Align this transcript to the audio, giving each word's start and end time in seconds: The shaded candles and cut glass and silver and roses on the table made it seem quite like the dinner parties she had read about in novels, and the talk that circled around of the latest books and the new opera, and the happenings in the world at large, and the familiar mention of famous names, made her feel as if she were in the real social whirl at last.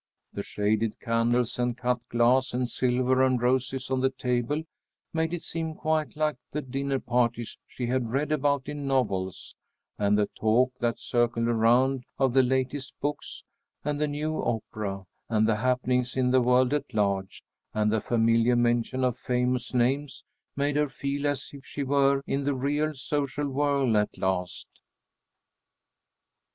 The 0.33 0.41
shaded 0.41 0.99
candles 0.99 1.59
and 1.59 1.77
cut 1.77 1.99
glass 2.09 2.55
and 2.55 2.67
silver 2.67 3.21
and 3.21 3.39
roses 3.39 3.91
on 3.91 3.99
the 4.01 4.09
table 4.09 4.63
made 5.13 5.31
it 5.31 5.43
seem 5.43 5.75
quite 5.75 6.15
like 6.15 6.37
the 6.51 6.63
dinner 6.63 6.97
parties 6.99 7.55
she 7.67 7.85
had 7.85 8.09
read 8.11 8.31
about 8.31 8.67
in 8.67 8.87
novels, 8.87 9.53
and 9.99 10.17
the 10.17 10.25
talk 10.25 10.73
that 10.79 10.97
circled 10.97 11.47
around 11.47 12.03
of 12.17 12.33
the 12.33 12.41
latest 12.41 12.95
books 12.99 13.43
and 13.85 14.01
the 14.01 14.07
new 14.07 14.39
opera, 14.41 15.03
and 15.29 15.47
the 15.47 15.57
happenings 15.57 16.17
in 16.17 16.31
the 16.31 16.41
world 16.41 16.73
at 16.73 16.95
large, 16.95 17.43
and 17.71 17.93
the 17.93 18.01
familiar 18.01 18.55
mention 18.55 19.03
of 19.03 19.19
famous 19.19 19.71
names, 19.71 20.23
made 20.55 20.77
her 20.77 20.89
feel 20.89 21.27
as 21.27 21.51
if 21.53 21.63
she 21.63 21.83
were 21.83 22.23
in 22.25 22.43
the 22.43 22.55
real 22.55 22.95
social 22.95 23.47
whirl 23.47 23.95
at 23.95 24.17
last. 24.17 24.67